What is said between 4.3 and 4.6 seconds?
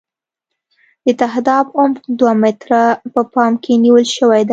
دی